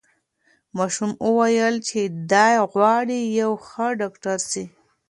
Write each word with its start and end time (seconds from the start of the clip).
ماشوم 0.77 1.11
وویل 1.27 1.75
چې 1.87 1.99
دی 2.31 2.53
غواړي 2.71 3.19
یو 3.41 3.51
ښه 3.67 3.85
ډاکټر 4.01 4.37
سي. 4.51 4.63